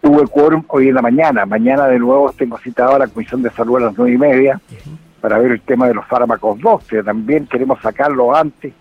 tuve 0.00 0.26
quórum 0.26 0.64
hoy 0.68 0.88
en 0.88 0.94
la 0.94 1.02
mañana. 1.02 1.46
Mañana 1.46 1.86
de 1.86 1.98
nuevo 1.98 2.32
tengo 2.32 2.58
citado 2.58 2.96
a 2.96 2.98
la 2.98 3.08
Comisión 3.08 3.42
de 3.42 3.50
Salud 3.50 3.76
a 3.76 3.86
las 3.86 3.98
nueve 3.98 4.14
y 4.14 4.18
media 4.18 4.60
para 5.20 5.38
ver 5.38 5.52
el 5.52 5.60
tema 5.62 5.88
de 5.88 5.94
los 5.94 6.06
fármacos 6.06 6.60
2, 6.60 6.84
que 6.84 7.02
también 7.02 7.46
queremos 7.46 7.80
sacarlo 7.80 8.34
antes, 8.34 8.74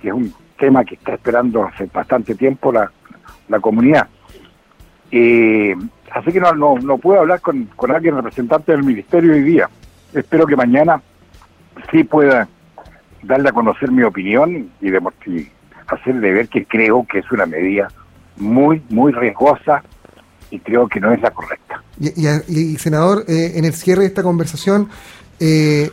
que 0.00 0.08
es 0.08 0.14
un 0.14 0.32
tema 0.58 0.84
que 0.84 0.94
está 0.94 1.14
esperando 1.14 1.64
hace 1.64 1.88
bastante 1.92 2.34
tiempo 2.34 2.72
la, 2.72 2.90
la 3.48 3.60
comunidad. 3.60 4.08
Eh, 5.10 5.74
así 6.10 6.32
que 6.32 6.40
no, 6.40 6.52
no, 6.52 6.76
no 6.78 6.98
puedo 6.98 7.20
hablar 7.20 7.40
con, 7.40 7.64
con 7.76 7.90
alguien 7.90 8.16
representante 8.16 8.72
del 8.72 8.84
Ministerio 8.84 9.32
hoy 9.32 9.42
día. 9.42 9.68
Espero 10.14 10.46
que 10.46 10.56
mañana 10.56 11.00
sí 11.90 12.04
pueda 12.04 12.48
darle 13.26 13.48
a 13.48 13.52
conocer 13.52 13.90
mi 13.90 14.02
opinión 14.02 14.70
y, 14.80 14.90
de, 14.90 15.00
hacerle 15.86 16.32
ver 16.32 16.48
que 16.48 16.64
creo 16.64 17.06
que 17.06 17.18
es 17.18 17.30
una 17.30 17.46
medida 17.46 17.88
muy, 18.36 18.82
muy 18.88 19.12
riesgosa 19.12 19.82
y 20.50 20.58
creo 20.60 20.88
que 20.88 21.00
no 21.00 21.12
es 21.12 21.20
la 21.20 21.30
correcta. 21.30 21.82
Y, 21.98 22.76
senador, 22.76 23.24
eh, 23.28 23.52
en 23.54 23.64
el 23.64 23.72
cierre 23.72 24.02
de 24.02 24.08
esta 24.08 24.22
conversación, 24.22 24.88
eh, 25.40 25.90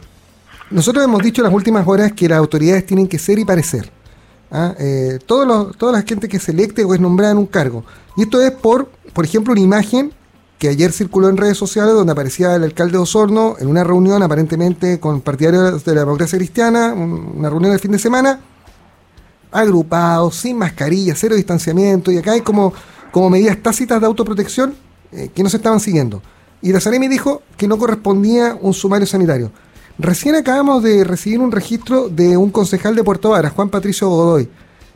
nosotros 0.70 1.04
hemos 1.04 1.22
dicho 1.22 1.42
en 1.42 1.46
las 1.46 1.54
últimas 1.54 1.88
horas 1.88 2.13
que 2.13 2.28
las 2.28 2.38
autoridades 2.38 2.86
tienen 2.86 3.08
que 3.08 3.20
ser 3.20 3.40
y 3.40 3.46
parecer. 3.46 3.90
¿ah? 4.52 4.74
Eh, 4.80 5.20
todos 5.25 5.48
los, 5.48 5.78
toda 5.78 5.94
la 5.94 6.02
gente 6.02 6.28
que 6.28 6.40
se 6.40 6.52
electe 6.52 6.84
o 6.84 6.94
es 6.94 7.00
nombrada 7.00 7.32
en 7.32 7.38
un 7.38 7.46
cargo. 7.46 7.84
Y 8.18 8.24
esto 8.24 8.42
es 8.42 8.52
por, 8.52 8.90
por 9.13 9.25
ejemplo, 9.25 9.54
una 9.54 9.62
imagen 9.62 10.12
que 10.63 10.70
ayer 10.70 10.93
circuló 10.93 11.27
en 11.27 11.36
redes 11.36 11.58
sociales 11.58 11.93
donde 11.93 12.13
aparecía 12.13 12.55
el 12.55 12.63
alcalde 12.63 12.93
de 12.93 13.00
Osorno 13.00 13.58
en 13.60 13.67
una 13.67 13.84
reunión 13.84 14.24
aparentemente 14.24 14.98
con 14.98 15.20
partidarios 15.20 15.84
de 15.84 15.93
la 15.93 16.00
democracia 16.05 16.39
cristiana, 16.39 16.93
una 16.93 17.50
reunión 17.50 17.72
del 17.72 17.82
fin 17.82 17.91
de 17.91 18.00
semana, 18.00 18.39
agrupados, 19.51 20.38
sin 20.38 20.58
mascarilla, 20.58 21.15
cero 21.17 21.36
distanciamiento, 21.36 22.13
y 22.13 22.17
acá 22.17 22.32
hay 22.32 22.39
como, 22.39 22.72
como 23.12 23.29
medidas 23.29 23.58
tácitas 23.62 24.00
de 24.00 24.08
autoprotección 24.08 24.74
eh, 25.12 25.29
que 25.36 25.43
no 25.43 25.50
se 25.50 25.58
estaban 25.58 25.82
siguiendo. 25.82 26.22
Y 26.62 26.72
la 26.72 26.79
Saremi 26.79 27.10
dijo 27.10 27.41
que 27.58 27.67
no 27.67 27.77
correspondía 27.77 28.58
un 28.62 28.74
sumario 28.74 29.05
sanitario. 29.05 29.51
Recién 30.00 30.34
acabamos 30.36 30.82
de 30.82 31.03
recibir 31.03 31.41
un 31.41 31.51
registro 31.51 32.08
de 32.08 32.38
un 32.38 32.51
concejal 32.51 32.96
de 32.96 33.03
Puerto 33.03 33.32
Varas, 33.32 33.51
Juan 33.51 33.67
Patricio 33.67 34.08
Godoy. 34.08 34.48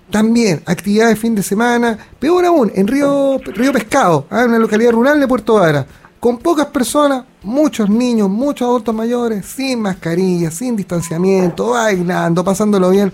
También 0.10 0.62
actividad 0.66 1.10
de 1.10 1.16
fin 1.16 1.36
de 1.36 1.44
semana, 1.44 1.98
peor 2.20 2.46
aún, 2.46 2.72
en 2.74 2.88
Río, 2.88 3.40
Río 3.40 3.74
Pescado, 3.74 4.26
¿ah? 4.30 4.44
en 4.44 4.50
una 4.50 4.60
localidad 4.60 4.92
rural 4.92 5.20
de 5.20 5.28
Puerto 5.28 5.56
Varas, 5.56 5.86
con 6.20 6.38
pocas 6.38 6.68
personas, 6.68 7.26
muchos 7.44 7.90
niños, 7.90 8.30
muchos 8.30 8.68
adultos 8.68 8.96
mayores, 8.96 9.46
sin 9.46 9.82
mascarilla, 9.82 10.50
sin 10.50 10.76
distanciamiento, 10.76 11.72
bailando, 11.72 12.44
pasándolo 12.44 12.90
bien. 12.90 13.12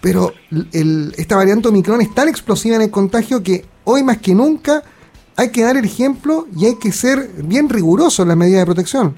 Pero 0.00 0.32
esta 0.72 1.36
variante 1.36 1.68
Omicron 1.68 2.00
es 2.00 2.14
tan 2.14 2.28
explosiva 2.28 2.76
en 2.76 2.82
el 2.82 2.90
contagio 2.90 3.42
que 3.42 3.64
hoy 3.84 4.02
más 4.02 4.18
que 4.18 4.34
nunca 4.34 4.82
hay 5.36 5.50
que 5.50 5.62
dar 5.62 5.76
el 5.76 5.84
ejemplo 5.84 6.46
y 6.56 6.66
hay 6.66 6.76
que 6.76 6.92
ser 6.92 7.30
bien 7.44 7.68
riguroso 7.68 8.22
en 8.22 8.28
las 8.28 8.36
medidas 8.36 8.60
de 8.60 8.66
protección. 8.66 9.14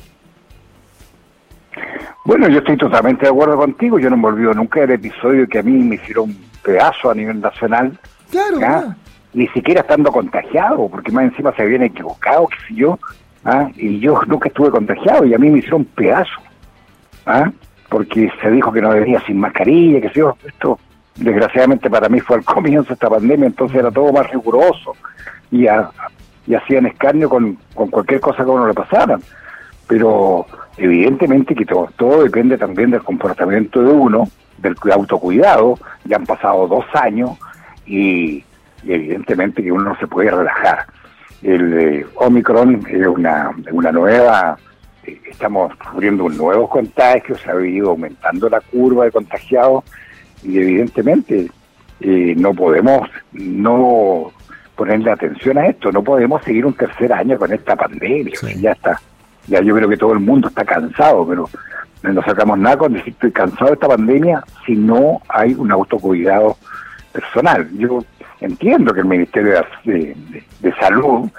Bueno, 2.24 2.48
yo 2.48 2.58
estoy 2.58 2.76
totalmente 2.78 3.26
de 3.26 3.30
acuerdo 3.30 3.56
contigo. 3.56 3.98
Yo 3.98 4.08
no 4.08 4.16
me 4.16 4.28
olvido 4.28 4.54
nunca 4.54 4.80
del 4.80 4.92
episodio 4.92 5.46
que 5.46 5.58
a 5.58 5.62
mí 5.62 5.72
me 5.72 5.96
hicieron 5.96 6.34
pedazo 6.64 7.10
a 7.10 7.14
nivel 7.14 7.40
nacional. 7.40 7.96
Claro, 8.30 8.94
Ni 9.32 9.46
siquiera 9.48 9.82
estando 9.82 10.10
contagiado, 10.10 10.88
porque 10.88 11.12
más 11.12 11.24
encima 11.24 11.54
se 11.54 11.62
habían 11.62 11.82
equivocado, 11.82 12.48
qué 12.48 12.56
sé 12.68 12.74
yo. 12.74 12.98
¿ah? 13.44 13.68
Y 13.76 14.00
yo 14.00 14.20
nunca 14.26 14.48
estuve 14.48 14.70
contagiado 14.70 15.24
y 15.24 15.34
a 15.34 15.38
mí 15.38 15.50
me 15.50 15.58
hicieron 15.58 15.84
pedazo. 15.84 16.40
¿ah? 17.26 17.52
Porque 17.88 18.32
se 18.40 18.50
dijo 18.50 18.72
que 18.72 18.80
no 18.80 18.92
debía 18.92 19.20
sin 19.26 19.38
mascarilla, 19.38 20.00
qué 20.00 20.08
sé 20.08 20.20
yo. 20.20 20.36
Esto, 20.44 20.78
desgraciadamente 21.16 21.88
para 21.88 22.08
mí 22.08 22.18
fue 22.20 22.36
al 22.36 22.44
comienzo 22.44 22.88
de 22.88 22.94
esta 22.94 23.10
pandemia, 23.10 23.46
entonces 23.46 23.78
era 23.78 23.90
todo 23.90 24.12
más 24.12 24.28
riguroso 24.30 24.96
y, 25.50 25.66
y 25.66 26.54
hacían 26.54 26.86
escarnio 26.86 27.28
con, 27.28 27.58
con 27.74 27.88
cualquier 27.90 28.20
cosa 28.20 28.44
que 28.44 28.50
a 28.50 28.54
uno 28.54 28.66
le 28.66 28.74
pasara. 28.74 29.18
Pero 29.86 30.46
evidentemente 30.78 31.54
que 31.54 31.66
todo, 31.66 31.90
todo 31.96 32.24
depende 32.24 32.56
también 32.56 32.90
del 32.90 33.02
comportamiento 33.02 33.82
de 33.82 33.92
uno, 33.92 34.28
del 34.68 34.92
autocuidado, 34.92 35.78
ya 36.04 36.16
han 36.16 36.26
pasado 36.26 36.66
dos 36.66 36.84
años 36.94 37.30
y, 37.86 38.44
evidentemente 38.86 39.62
que 39.62 39.72
uno 39.72 39.84
no 39.84 39.96
se 39.96 40.06
puede 40.06 40.30
relajar. 40.30 40.86
El 41.42 41.72
eh, 41.78 42.06
Omicron 42.16 42.86
es 42.88 43.06
una, 43.06 43.50
una 43.70 43.92
nueva, 43.92 44.58
eh, 45.04 45.20
estamos 45.30 45.72
sufriendo 45.90 46.24
un 46.24 46.36
nuevo 46.36 46.68
contagio, 46.68 47.36
se 47.36 47.50
ha 47.50 47.60
ido 47.60 47.90
aumentando 47.90 48.48
la 48.48 48.60
curva 48.60 49.04
de 49.04 49.12
contagiados 49.12 49.84
y 50.42 50.58
evidentemente 50.58 51.50
eh, 52.00 52.34
no 52.36 52.54
podemos 52.54 53.08
no 53.32 54.32
ponerle 54.74 55.10
atención 55.10 55.58
a 55.58 55.66
esto, 55.66 55.92
no 55.92 56.02
podemos 56.02 56.42
seguir 56.42 56.66
un 56.66 56.74
tercer 56.74 57.12
año 57.12 57.38
con 57.38 57.52
esta 57.52 57.76
pandemia, 57.76 58.34
ya 58.58 58.72
está, 58.72 59.00
ya 59.46 59.60
yo 59.62 59.74
creo 59.74 59.88
que 59.88 59.96
todo 59.96 60.12
el 60.14 60.20
mundo 60.20 60.48
está 60.48 60.64
cansado, 60.64 61.26
pero 61.26 61.48
no 62.12 62.22
sacamos 62.22 62.58
nada 62.58 62.76
con 62.76 62.92
decir 62.92 63.12
estoy 63.14 63.32
cansado 63.32 63.66
de 63.66 63.74
esta 63.74 63.88
pandemia 63.88 64.44
si 64.66 64.76
no 64.76 65.22
hay 65.28 65.54
un 65.54 65.72
autocuidado 65.72 66.56
personal. 67.12 67.68
Yo 67.78 68.04
entiendo 68.40 68.92
que 68.92 69.00
el 69.00 69.06
Ministerio 69.06 69.64
de, 69.84 70.74
Salud 70.80 71.30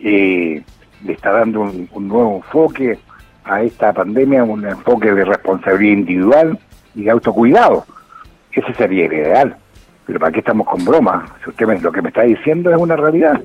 eh, 0.00 0.62
le 1.04 1.12
está 1.12 1.32
dando 1.32 1.60
un, 1.60 2.08
nuevo 2.08 2.36
enfoque 2.36 2.98
a 3.44 3.62
esta 3.62 3.92
pandemia, 3.92 4.42
un 4.44 4.66
enfoque 4.66 5.12
de 5.12 5.24
responsabilidad 5.24 5.98
individual 5.98 6.58
y 6.94 7.04
de 7.04 7.10
autocuidado. 7.10 7.84
Ese 8.52 8.74
sería 8.74 9.06
el 9.06 9.12
ideal. 9.12 9.56
Pero 10.06 10.18
¿para 10.18 10.32
qué 10.32 10.40
estamos 10.40 10.66
con 10.66 10.84
bromas? 10.84 11.30
Si 11.44 11.50
usted 11.50 11.80
lo 11.80 11.92
que 11.92 12.02
me 12.02 12.08
está 12.08 12.22
diciendo 12.22 12.70
es 12.70 12.76
una 12.76 12.96
realidad. 12.96 13.40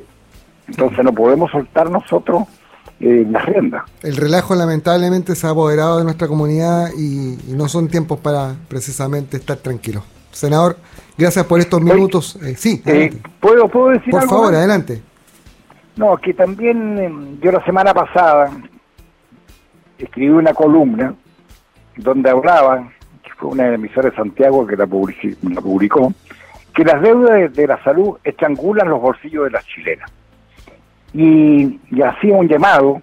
Entonces 0.68 1.04
no 1.04 1.14
podemos 1.14 1.52
soltar 1.52 1.90
nosotros 1.90 2.44
eh, 3.06 3.28
la 3.30 3.40
rienda. 3.40 3.84
El 4.02 4.16
relajo 4.16 4.56
lamentablemente 4.56 5.36
se 5.36 5.46
ha 5.46 5.50
apoderado 5.50 5.98
de 5.98 6.06
nuestra 6.06 6.30
comunidad 6.30 6.88
y, 6.98 7.38
no 7.54 7.68
son 7.68 7.90
tiempos 7.90 8.18
para 8.20 8.56
precisamente 8.70 9.36
estar 9.36 9.58
tranquilos. 9.58 10.06
Senador, 10.32 10.78
gracias 11.18 11.46
por 11.46 11.60
estos 11.60 11.82
minutos. 11.82 12.38
Eh, 12.42 12.56
sí, 12.56 12.82
eh, 12.86 13.14
¿puedo, 13.42 13.68
¿puedo 13.68 13.90
decir 13.90 14.10
Por 14.10 14.30
favor, 14.30 14.56
adelante. 14.56 15.02
No, 15.98 16.16
que 16.16 16.34
también 16.34 17.42
yo 17.42 17.52
la 17.52 17.64
semana 17.66 17.94
pasada 17.94 18.50
escribí 19.98 20.30
una 20.30 20.54
columna 20.54 21.14
donde 21.98 22.30
hablaba, 22.30 22.90
que 23.22 23.32
fue 23.38 23.50
una 23.50 23.74
emisora 23.74 24.12
de 24.12 24.16
Santiago 24.16 24.66
que 24.66 24.78
la, 24.78 24.88
publicó, 24.88 26.14
que 26.74 26.86
las 26.86 27.02
deudas 27.02 27.54
de, 27.54 27.68
la 27.68 27.84
salud 27.84 28.16
estrangulan 28.24 28.88
los 28.88 29.02
bolsillos 29.02 29.44
de 29.44 29.52
las 29.52 29.66
chilenas 29.66 30.10
y, 31.14 31.80
hacía 32.02 32.36
un 32.36 32.48
llamado 32.48 33.02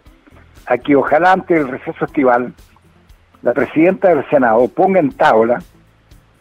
a 0.66 0.78
que 0.78 0.96
ojalá 0.96 1.32
antes 1.32 1.58
del 1.58 1.68
receso 1.68 2.04
estival 2.04 2.52
la 3.42 3.52
presidenta 3.52 4.08
del 4.08 4.28
Senado 4.28 4.68
ponga 4.68 5.00
en 5.00 5.12
tabla 5.12 5.62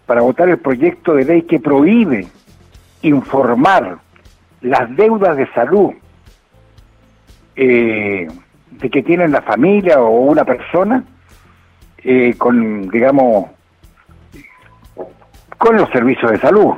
para 0.05 0.21
votar 0.21 0.49
el 0.49 0.57
proyecto 0.57 1.13
de 1.13 1.25
ley 1.25 1.41
que 1.43 1.59
prohíbe 1.59 2.27
informar 3.03 3.99
las 4.61 4.93
deudas 4.95 5.37
de 5.37 5.47
salud 5.53 5.91
eh, 7.55 8.27
de 8.71 8.89
que 8.89 9.03
tienen 9.03 9.31
la 9.31 9.41
familia 9.41 10.01
o 10.01 10.09
una 10.09 10.43
persona 10.43 11.03
eh, 12.03 12.33
con, 12.37 12.89
digamos, 12.89 13.49
con 15.57 15.77
los 15.77 15.89
servicios 15.89 16.31
de 16.31 16.39
salud. 16.39 16.73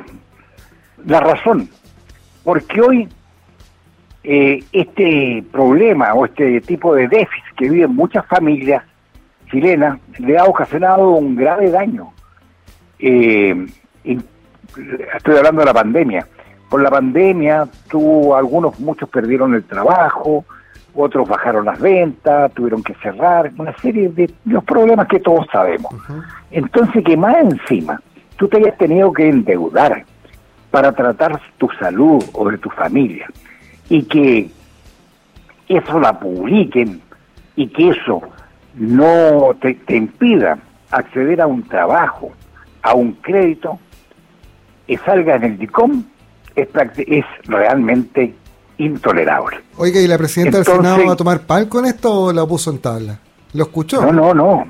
La 1.06 1.20
razón, 1.20 1.70
porque 2.44 2.82
hoy 2.82 3.10
eh, 4.24 4.64
este 4.72 5.44
problema 5.52 6.14
o 6.14 6.26
este 6.26 6.62
tipo 6.62 6.94
de 6.94 7.08
déficit 7.08 7.56
que 7.58 7.70
viven 7.70 7.96
muchas 7.96 8.26
familias 8.28 8.84
chilenas 9.50 10.00
le 10.20 10.38
ha 10.38 10.46
ocasionado 10.46 11.10
un 11.10 11.36
grave 11.36 11.72
daño. 11.72 12.14
Eh, 13.00 13.66
estoy 14.04 15.38
hablando 15.38 15.62
de 15.62 15.66
la 15.66 15.74
pandemia. 15.74 16.28
Por 16.70 16.82
la 16.82 16.90
pandemia, 16.90 17.68
tuvo 17.90 18.36
algunos, 18.36 18.80
muchos 18.80 19.10
perdieron 19.10 19.54
el 19.56 19.64
trabajo, 19.64 20.46
otros 20.94 21.28
bajaron 21.28 21.66
las 21.66 21.80
ventas, 21.80 22.54
tuvieron 22.54 22.82
que 22.82 22.94
cerrar, 22.96 23.52
una 23.58 23.76
serie 23.80 24.08
de 24.10 24.32
los 24.46 24.64
problemas 24.64 25.08
que 25.08 25.20
todos 25.20 25.48
sabemos. 25.52 25.94
Entonces, 26.50 27.04
que 27.04 27.18
más 27.18 27.36
encima, 27.38 28.02
tú 28.38 28.48
te 28.48 28.58
hayas 28.58 28.78
tenido 28.78 29.12
que 29.12 29.28
endeudar 29.28 30.06
para 30.70 30.94
tratar 30.94 31.42
tu 31.58 31.68
salud 31.78 32.24
o 32.34 32.50
de 32.50 32.58
tu 32.58 32.70
familia 32.70 33.28
y 33.92 34.04
que 34.04 34.50
eso 35.68 36.00
la 36.00 36.18
publiquen 36.18 37.02
y 37.58 37.68
que 37.68 37.90
eso 37.90 38.22
no 38.76 39.54
te, 39.60 39.78
impida 39.94 40.58
acceder 40.92 41.42
a 41.42 41.48
un 41.48 41.64
trabajo, 41.64 42.32
a 42.84 42.94
un 42.94 43.12
crédito, 43.16 43.78
que 44.88 44.98
salga 45.00 45.36
en 45.36 45.44
el 45.44 45.58
DICOM, 45.58 46.06
es, 46.56 46.70
es 47.06 47.26
realmente 47.44 48.34
intolerable. 48.78 49.60
Oiga, 49.76 50.00
¿y 50.00 50.08
la 50.08 50.18
presidenta 50.18 50.60
del 50.60 50.66
Senado 50.66 51.06
va 51.06 51.14
a 51.14 51.18
tomar 51.18 51.42
pal 51.42 51.68
con 51.68 51.86
esto 51.86 52.14
o 52.14 52.34
la 52.34 52.46
puso 52.46 52.72
en 52.72 52.80
tabla? 52.80 53.20
¿Lo 53.54 53.64
escuchó? 53.64 54.02
No, 54.02 54.14
no, 54.14 54.34
no. 54.34 54.68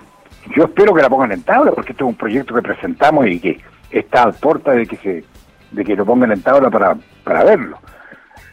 Yo 0.55 0.63
espero 0.63 0.95
que 0.95 1.01
la 1.03 1.09
pongan 1.09 1.31
en 1.31 1.43
tabla 1.43 1.71
porque 1.71 1.91
este 1.91 2.03
es 2.03 2.09
un 2.09 2.15
proyecto 2.15 2.55
que 2.55 2.63
presentamos 2.63 3.27
y 3.27 3.39
que 3.39 3.59
está 3.91 4.23
a 4.23 4.31
puerta 4.31 4.71
de 4.71 4.87
que 4.87 4.97
se 4.97 5.23
de 5.69 5.85
que 5.85 5.95
lo 5.95 6.05
pongan 6.05 6.31
en 6.31 6.41
tabla 6.41 6.71
para, 6.71 6.97
para 7.23 7.43
verlo. 7.43 7.77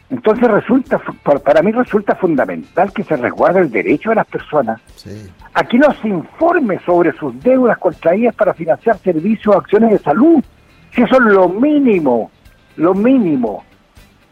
Entonces 0.09 0.47
resulta, 0.47 0.99
para 1.43 1.61
mí 1.61 1.71
resulta 1.71 2.15
fundamental 2.15 2.91
que 2.91 3.03
se 3.03 3.15
resguarde 3.15 3.61
el 3.61 3.71
derecho 3.71 4.09
de 4.09 4.15
las 4.15 4.25
personas 4.25 4.81
a 5.53 5.63
que 5.63 5.77
nos 5.77 6.03
informe 6.03 6.79
sobre 6.79 7.11
sus 7.13 7.39
deudas 7.43 7.77
contraídas 7.77 8.33
para 8.33 8.53
financiar 8.55 8.97
servicios 8.97 9.55
o 9.55 9.59
acciones 9.59 9.91
de 9.91 9.99
salud. 9.99 10.43
Si 10.95 11.03
eso 11.03 11.15
es 11.15 11.21
lo 11.21 11.47
mínimo, 11.47 12.31
lo 12.77 12.95
mínimo. 12.95 13.63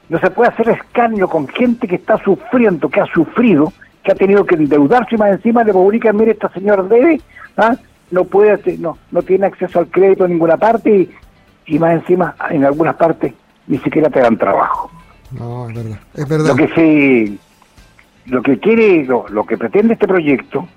No 0.10 0.19
se 0.19 0.31
puede 0.31 0.50
hacer 0.50 0.69
escarnio 0.69 1.29
con 1.29 1.48
gente 1.48 1.88
que 1.88 1.96
está 1.96 2.17
sufriendo, 2.24 2.89
que 2.89 3.01
ha 3.01 3.05
sufrido, 3.07 3.72
que 4.03 4.13
ha 4.13 4.15
tenido 4.15 4.46
que 4.46 4.55
endeudarse 4.55 5.13
y 5.13 5.17
más 5.19 5.31
encima 5.31 5.63
le 5.63 5.74
publican, 5.74 6.15
mire, 6.15 6.31
esta 6.31 6.50
señora 6.50 6.81
debe, 6.81 7.22
¿ah? 7.57 7.75
no 8.10 8.24
puede, 8.24 8.77
no, 8.77 8.98
no 9.12 9.22
tiene 9.22 9.46
acceso 9.46 9.79
al 9.79 9.88
crédito 9.88 10.25
en 10.25 10.31
ninguna 10.31 10.57
parte 10.57 10.89
y, 10.89 11.12
y 11.67 11.77
más 11.77 11.91
encima, 11.93 12.36
en 12.50 12.65
algunas 12.65 12.96
partes, 12.96 13.34
ni 13.67 13.77
siquiera 13.79 14.10
te 14.10 14.22
dan 14.22 14.38
trabajo. 14.38 14.89
No, 15.31 15.69
es 15.69 15.75
verdad. 15.75 16.00
Es 16.13 16.27
verdad. 16.29 16.48
Lo 16.48 16.55
que 16.55 16.67
se, 16.69 17.38
lo 18.31 18.41
que 18.41 18.60
quiere, 18.60 19.03
lo, 19.05 19.27
lo 19.29 19.46
que 19.46 19.57
pretende 19.57 19.93
este 19.93 20.07
proyecto 20.07 20.67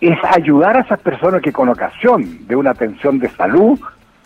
es 0.00 0.18
ayudar 0.24 0.76
a 0.76 0.80
esas 0.80 1.00
personas 1.00 1.42
que 1.42 1.52
con 1.52 1.68
ocasión 1.68 2.46
de 2.46 2.56
una 2.56 2.70
atención 2.70 3.18
de 3.18 3.28
salud 3.30 3.78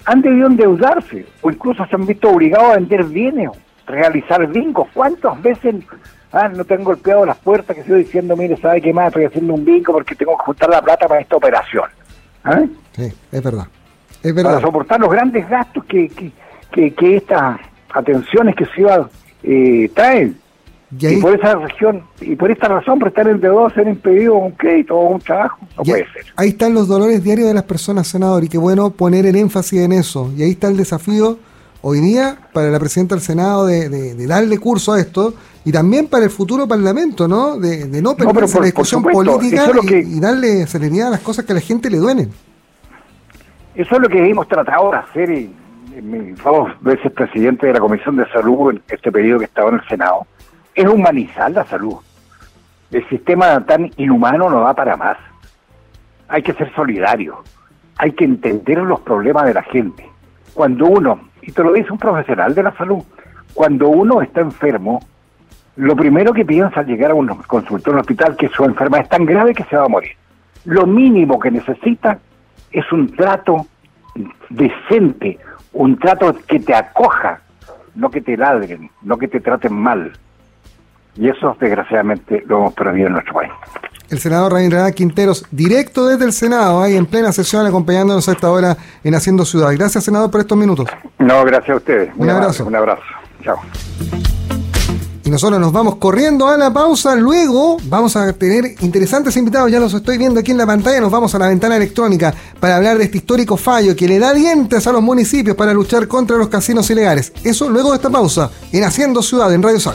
han 0.06 0.22
debido 0.22 0.46
endeudarse 0.46 1.26
o 1.42 1.50
incluso 1.50 1.84
se 1.86 1.96
han 1.96 2.06
visto 2.06 2.30
obligados 2.30 2.72
a 2.72 2.74
vender 2.76 3.04
bienes, 3.04 3.50
realizar 3.86 4.46
bingos. 4.46 4.88
¿Cuántas 4.94 5.40
veces 5.42 5.76
ah, 6.32 6.48
no 6.48 6.64
tengo 6.64 6.84
golpeado 6.84 7.26
las 7.26 7.38
puertas 7.38 7.74
que 7.74 7.80
estoy 7.82 8.04
diciendo, 8.04 8.36
mire, 8.36 8.56
¿sabe 8.58 8.80
qué 8.80 8.92
más? 8.92 9.08
Estoy 9.08 9.24
haciendo 9.24 9.54
un 9.54 9.64
bingo 9.64 9.92
porque 9.92 10.14
tengo 10.14 10.36
que 10.38 10.44
juntar 10.44 10.68
la 10.70 10.82
plata 10.82 11.08
para 11.08 11.20
esta 11.20 11.36
operación? 11.36 11.84
¿Ah? 12.44 12.62
Sí, 12.92 13.12
es 13.32 13.42
verdad. 13.42 13.66
Es 14.22 14.32
Para 14.32 14.48
verdad. 14.48 14.60
soportar 14.60 15.00
los 15.00 15.10
grandes 15.10 15.48
gastos 15.48 15.84
que, 15.86 16.08
que, 16.08 16.30
que, 16.70 16.94
que 16.94 17.16
estas 17.16 17.58
atenciones 17.92 18.54
que 18.54 18.66
ciudad 18.66 19.10
eh, 19.44 19.90
traen. 19.94 20.36
Y 20.98 21.06
Y, 21.08 21.16
por 21.20 21.34
esa 21.34 21.56
región, 21.56 22.02
y 22.20 22.36
por 22.36 22.50
esta 22.52 22.68
razón, 22.68 22.98
por 23.00 23.08
estar 23.08 23.26
endeudados, 23.26 23.72
ser 23.72 23.88
impedido 23.88 24.34
un 24.36 24.52
crédito 24.52 24.96
o 24.96 25.08
un 25.14 25.20
trabajo, 25.20 25.58
no 25.76 25.82
puede 25.82 26.04
ser. 26.12 26.24
ahí 26.36 26.50
están 26.50 26.72
los 26.72 26.86
dolores 26.86 27.22
diarios 27.24 27.48
de 27.48 27.54
las 27.54 27.64
personas, 27.64 28.06
senador, 28.06 28.44
y 28.44 28.48
qué 28.48 28.58
bueno 28.58 28.90
poner 28.90 29.26
el 29.26 29.34
énfasis 29.34 29.80
en 29.80 29.92
eso. 29.92 30.32
Y 30.36 30.42
ahí 30.44 30.50
está 30.52 30.68
el 30.68 30.76
desafío 30.76 31.38
hoy 31.82 31.98
día 32.00 32.36
para 32.52 32.70
la 32.70 32.78
presidenta 32.78 33.16
del 33.16 33.22
Senado 33.24 33.66
de, 33.66 33.88
de- 33.88 34.14
de 34.14 34.26
darle 34.26 34.56
curso 34.58 34.92
a 34.92 35.00
esto 35.00 35.34
y 35.64 35.72
también 35.72 36.06
para 36.06 36.24
el 36.26 36.30
futuro 36.30 36.68
Parlamento, 36.68 37.26
¿no? 37.26 37.58
De, 37.58 37.86
de 37.86 38.00
no 38.00 38.16
por- 38.16 38.26
la 38.60 38.64
discusión 38.64 39.00
supuesto, 39.02 39.36
política 39.36 39.64
es 39.66 40.06
y, 40.08 40.20
darle 40.20 40.66
celeridad 40.68 41.08
a 41.08 41.10
las 41.10 41.20
cosas 41.20 41.44
que 41.44 41.52
a 41.52 41.56
la 41.56 41.60
gente 41.60 41.90
le 41.90 41.96
duelen. 41.98 42.30
Eso 43.74 43.96
es 43.96 44.00
lo 44.00 44.08
que 44.08 44.30
hemos 44.30 44.46
tratado 44.46 44.92
de 44.92 44.96
hacer 44.98 45.30
y, 45.30 45.52
y 45.96 46.02
mi 46.02 46.32
dos 46.32 46.70
veces 46.80 47.12
presidente 47.12 47.66
de 47.66 47.74
la 47.74 47.80
Comisión 47.80 48.16
de 48.16 48.28
Salud 48.30 48.70
en 48.70 48.82
este 48.88 49.12
periodo 49.12 49.40
que 49.40 49.44
estaba 49.46 49.70
en 49.70 49.76
el 49.76 49.88
Senado, 49.88 50.26
es 50.74 50.86
humanizar 50.86 51.50
la 51.52 51.64
salud. 51.64 51.96
El 52.90 53.08
sistema 53.08 53.64
tan 53.64 53.90
inhumano 53.96 54.50
no 54.50 54.60
da 54.60 54.74
para 54.74 54.96
más. 54.96 55.16
Hay 56.28 56.42
que 56.42 56.52
ser 56.54 56.72
solidario, 56.74 57.42
hay 57.96 58.12
que 58.12 58.24
entender 58.24 58.78
los 58.78 59.00
problemas 59.00 59.44
de 59.44 59.54
la 59.54 59.62
gente. 59.62 60.08
Cuando 60.52 60.86
uno, 60.86 61.28
y 61.42 61.52
te 61.52 61.62
lo 61.62 61.72
dice 61.72 61.92
un 61.92 61.98
profesional 61.98 62.54
de 62.54 62.62
la 62.62 62.76
salud, 62.76 63.02
cuando 63.52 63.88
uno 63.88 64.20
está 64.22 64.40
enfermo, 64.40 65.00
lo 65.76 65.94
primero 65.96 66.32
que 66.32 66.44
piensa 66.44 66.80
al 66.80 66.86
llegar 66.86 67.12
a 67.12 67.14
un 67.14 67.26
consultorio 67.46 67.92
en 67.92 67.94
un 67.94 68.00
hospital 68.00 68.36
que 68.36 68.48
su 68.48 68.64
enfermedad 68.64 69.04
es 69.04 69.08
tan 69.08 69.24
grave 69.24 69.54
que 69.54 69.64
se 69.64 69.76
va 69.76 69.84
a 69.84 69.88
morir. 69.88 70.12
Lo 70.64 70.86
mínimo 70.86 71.38
que 71.38 71.50
necesita 71.50 72.18
es 72.72 72.90
un 72.92 73.10
trato 73.14 73.66
decente, 74.48 75.38
un 75.74 75.98
trato 75.98 76.34
que 76.46 76.60
te 76.60 76.74
acoja, 76.74 77.40
no 77.94 78.10
que 78.10 78.20
te 78.20 78.36
ladren, 78.36 78.90
no 79.02 79.18
que 79.18 79.28
te 79.28 79.40
traten 79.40 79.74
mal. 79.74 80.12
Y 81.16 81.28
eso, 81.28 81.56
desgraciadamente, 81.60 82.42
lo 82.46 82.58
hemos 82.58 82.74
perdido 82.74 83.08
en 83.08 83.12
nuestro 83.14 83.34
país. 83.34 83.52
El 84.10 84.18
senador 84.18 84.52
Ramírez 84.52 84.94
Quinteros, 84.94 85.46
directo 85.50 86.06
desde 86.06 86.24
el 86.24 86.32
Senado, 86.32 86.82
ahí 86.82 86.96
en 86.96 87.06
plena 87.06 87.32
sesión, 87.32 87.66
acompañándonos 87.66 88.28
a 88.28 88.32
esta 88.32 88.50
hora 88.50 88.76
en 89.02 89.14
Haciendo 89.14 89.44
Ciudad. 89.44 89.70
Gracias, 89.72 90.04
senador, 90.04 90.30
por 90.30 90.40
estos 90.40 90.58
minutos. 90.58 90.88
No, 91.18 91.44
gracias 91.44 91.70
a 91.70 91.76
ustedes. 91.76 92.10
Un 92.16 92.30
abrazo. 92.30 92.66
Un 92.66 92.76
abrazo. 92.76 93.02
Chao. 93.42 93.58
Y 95.24 95.30
nosotros 95.30 95.58
nos 95.58 95.72
vamos 95.72 95.96
corriendo 95.96 96.48
a 96.48 96.58
la 96.58 96.70
pausa. 96.70 97.14
Luego 97.14 97.78
vamos 97.84 98.14
a 98.14 98.30
tener 98.34 98.74
interesantes 98.80 99.34
invitados. 99.38 99.70
Ya 99.70 99.80
los 99.80 99.94
estoy 99.94 100.18
viendo 100.18 100.40
aquí 100.40 100.50
en 100.50 100.58
la 100.58 100.66
pantalla. 100.66 101.00
Nos 101.00 101.10
vamos 101.10 101.34
a 101.34 101.38
la 101.38 101.48
ventana 101.48 101.76
electrónica 101.76 102.34
para 102.60 102.76
hablar 102.76 102.98
de 102.98 103.04
este 103.04 103.18
histórico 103.18 103.56
fallo 103.56 103.96
que 103.96 104.06
le 104.06 104.18
da 104.18 104.34
dientes 104.34 104.86
a 104.86 104.92
los 104.92 105.02
municipios 105.02 105.56
para 105.56 105.72
luchar 105.72 106.08
contra 106.08 106.36
los 106.36 106.48
casinos 106.48 106.90
ilegales. 106.90 107.32
Eso 107.42 107.70
luego 107.70 107.90
de 107.90 107.96
esta 107.96 108.10
pausa 108.10 108.50
en 108.70 108.84
Haciendo 108.84 109.22
Ciudad 109.22 109.52
en 109.54 109.62
Radio 109.62 109.80
Sac. 109.80 109.92